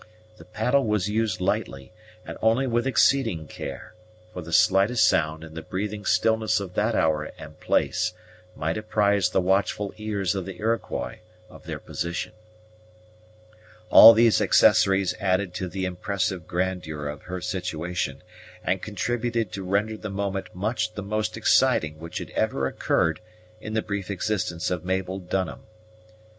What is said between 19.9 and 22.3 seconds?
the moment much the most exciting which